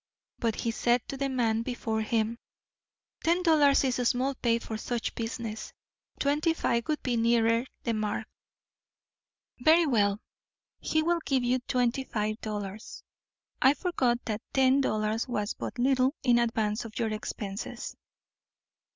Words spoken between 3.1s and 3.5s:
"Ten